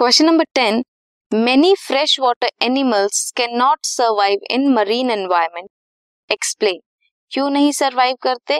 Question 0.00 0.24
number 0.26 0.44
ten 0.54 0.82
many 1.32 1.74
fresh 1.78 2.18
water 2.20 2.48
animals 2.62 3.30
can 3.36 3.56
not 3.56 3.78
survive 3.86 4.44
in 4.50 4.66
marine 4.74 5.10
environment 5.10 5.68
explain 6.30 6.78
क्यों 7.32 7.48
नहीं 7.50 7.72
survive 7.72 8.16
करते? 8.22 8.58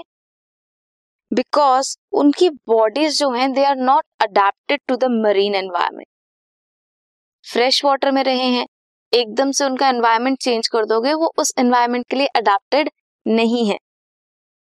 because 1.30 1.94
उनकी 2.22 2.48
bodies 2.68 3.18
जो 3.18 3.30
हैं 3.30 3.50
they 3.52 3.64
are 3.64 3.76
not 3.78 4.04
adapted 4.22 4.80
to 4.88 4.96
the 4.96 5.10
marine 5.14 5.54
environment 5.54 6.06
fresh 7.46 7.84
water 7.84 8.10
में 8.10 8.22
रहे 8.24 8.46
हैं. 8.48 8.66
एकदम 9.12 9.52
से 9.52 9.64
उनका 9.64 9.88
एनवायरमेंट 9.88 10.38
चेंज 10.40 10.68
कर 10.68 10.84
दोगे, 10.84 11.14
वो 11.14 11.32
उस 11.38 11.54
एनवायरमेंट 11.58 12.06
के 12.10 12.16
लिए 12.16 12.26
अडेप्टेड 12.36 12.90
नहीं 13.26 13.68
है. 13.70 13.78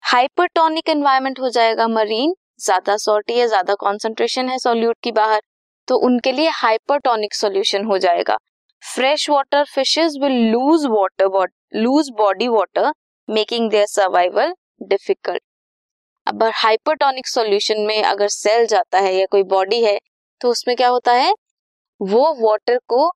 हाइपरटोनिक 0.02 0.88
एनवायरमेंट 0.88 1.40
हो 1.40 1.50
जाएगा 1.50 1.88
मरीन 1.90 2.34
ज़्यादा 2.60 2.96
सॉल्टी 2.98 3.38
है, 3.38 3.48
ज़्यादा 3.48 3.74
कॉन्सेंट्रेशन 3.80 4.48
है 4.48 4.58
सॉल्यूट 4.60 4.96
की 5.02 5.12
बाहर. 5.14 5.40
तो 5.88 5.96
उनके 6.06 6.32
लिए 6.32 6.48
हाइपरटोनिक 6.54 7.34
सोल्यूशन 7.34 7.84
हो 7.84 7.98
जाएगा। 7.98 8.36
Fresh 8.82 9.28
water 9.30 9.64
fishes 9.64 10.18
will 10.22 10.32
lose 10.50 10.86
water 10.90 11.48
lose 11.76 12.10
body 12.16 12.48
water 12.48 12.92
making 13.28 13.70
their 13.70 13.86
survival 13.86 14.54
difficult 14.82 15.42
अब 16.26 16.42
हाइपरटोनिक 16.54 17.26
सॉल्यूशन 17.28 17.80
में 17.80 18.02
अगर 18.02 18.28
सेल 18.28 18.66
जाता 18.66 18.98
है 18.98 19.14
या 19.14 19.26
कोई 19.30 19.42
बॉडी 19.44 19.82
है 19.84 19.98
तो 20.40 20.50
उसमें 20.50 20.76
क्या 20.76 20.88
होता 20.88 21.12
है? 21.12 21.32
वो 22.00 22.34
वाटर 22.40 22.78
को 22.88 23.06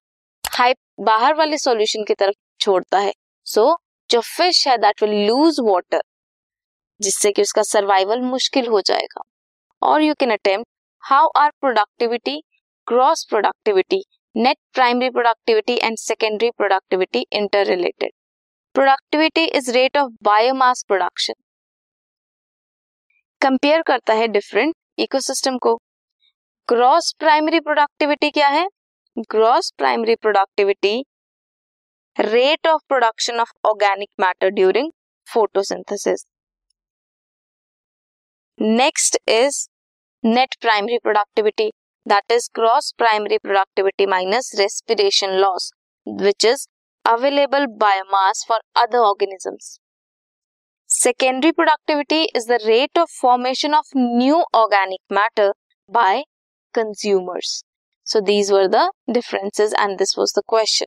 हाइप 0.44 0.76
बाहर 1.00 1.34
वाले 1.34 1.58
सॉल्यूशन 1.58 2.04
की 2.04 2.14
तरफ़ 2.14 2.34
छोड़ता 2.60 2.98
है। 2.98 3.12
सो 3.46 3.60
so, 3.62 3.76
जो 4.10 4.20
फ़िश 4.20 4.66
है 4.68 4.76
दैट 4.78 5.02
विल 5.02 5.26
लूज 5.26 5.56
वाटर 5.62 6.02
जिससे 7.00 7.32
कि 7.32 7.42
उसका 7.42 7.62
सर्वाइवल 7.64 8.20
मुश्किल 8.22 8.66
हो 8.68 8.80
जाएगा। 8.80 9.22
और 9.82 10.02
you 10.02 10.14
can 10.14 10.30
attempt 10.30 10.68
how 11.04 11.28
are 11.36 11.50
productivity 11.60 12.42
gross 12.88 13.24
productivity 13.30 14.00
net 14.34 14.56
primary 14.74 15.08
productivity 15.10 15.74
and 15.82 15.96
secondary 15.98 16.48
productivity 16.50 17.24
interrelated 17.66 18.10
productivity 18.74 19.44
is 19.58 19.70
rate 19.72 19.96
of 19.96 20.12
biomass 20.24 20.82
production 20.88 21.34
compare 23.40 23.82
करता 23.86 24.14
है 24.14 24.28
डिफरेंट 24.28 24.74
इकोसिस्टम 24.98 25.58
को. 25.58 25.74
ग्रॉस 26.68 27.12
प्राइमरी 27.18 27.60
प्रोडक्टिविटी 27.60 28.30
क्या 28.30 28.48
है? 28.48 28.66
Gross 29.30 29.70
primary 29.78 30.14
productivity 30.22 30.94
rate 32.16 32.66
of 32.66 32.82
production 32.88 33.40
of 33.40 33.52
organic 33.68 34.08
matter 34.20 34.50
during 34.50 34.90
photosynthesis 35.26 36.24
next 38.58 39.18
is 39.28 39.66
net 40.24 40.56
primary 40.60 40.98
productivity 40.98 41.70
that 42.08 42.24
is 42.30 42.48
gross 42.52 42.92
primary 42.92 43.38
productivity 43.38 44.06
minus 44.06 44.54
respiration 44.58 45.40
loss, 45.40 45.70
which 46.04 46.44
is 46.44 46.66
available 47.06 47.66
biomass 47.66 48.46
for 48.46 48.58
other 48.74 48.98
organisms. 48.98 49.80
Secondary 50.86 51.52
productivity 51.52 52.28
is 52.34 52.46
the 52.46 52.60
rate 52.66 52.96
of 52.96 53.10
formation 53.10 53.74
of 53.74 53.84
new 53.94 54.44
organic 54.54 55.00
matter 55.10 55.52
by 55.88 56.24
consumers. 56.74 57.64
So 58.04 58.20
these 58.20 58.50
were 58.50 58.68
the 58.68 58.92
differences 59.12 59.74
and 59.78 59.98
this 59.98 60.16
was 60.16 60.32
the 60.32 60.42
question. 60.46 60.86